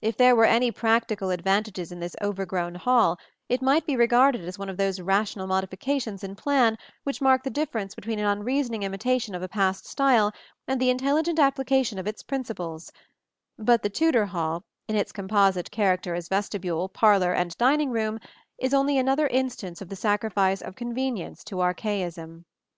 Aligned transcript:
If 0.00 0.16
there 0.16 0.34
were 0.34 0.46
any 0.46 0.72
practical 0.72 1.28
advantages 1.28 1.92
in 1.92 2.00
this 2.00 2.16
overgrown 2.22 2.74
hall, 2.76 3.18
it 3.50 3.60
might 3.60 3.84
be 3.84 3.96
regarded 3.96 4.40
as 4.46 4.58
one 4.58 4.70
of 4.70 4.78
those 4.78 4.98
rational 4.98 5.46
modifications 5.46 6.24
in 6.24 6.36
plan 6.36 6.78
which 7.04 7.20
mark 7.20 7.42
the 7.42 7.50
difference 7.50 7.94
between 7.94 8.18
an 8.18 8.24
unreasoning 8.24 8.82
imitation 8.82 9.34
of 9.34 9.42
a 9.42 9.48
past 9.50 9.84
style 9.86 10.32
and 10.66 10.80
the 10.80 10.88
intelligent 10.88 11.38
application 11.38 11.98
of 11.98 12.06
its 12.06 12.22
principles; 12.22 12.90
but 13.58 13.82
the 13.82 13.90
Tudor 13.90 14.24
hall, 14.24 14.64
in 14.88 14.96
its 14.96 15.12
composite 15.12 15.70
character 15.70 16.14
as 16.14 16.28
vestibule, 16.28 16.88
parlor 16.88 17.34
and 17.34 17.54
dining 17.58 17.90
room, 17.90 18.18
is 18.56 18.72
only 18.72 18.96
another 18.96 19.26
instance 19.26 19.82
of 19.82 19.90
the 19.90 19.96
sacrifice 19.96 20.62
of 20.62 20.76
convenience 20.76 21.44
to 21.44 21.56
archaism. 21.60 22.46